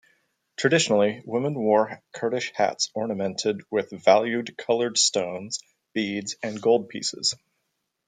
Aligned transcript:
Traditionally 0.57 1.21
women 1.27 1.53
wore 1.53 2.01
Kurdish 2.11 2.51
hats 2.55 2.89
ornamented 2.95 3.61
with 3.69 3.91
valued 3.91 4.57
coloured 4.57 4.97
stones, 4.97 5.59
beads 5.93 6.37
and 6.41 6.59
gold 6.59 6.89
pieces. 6.89 7.35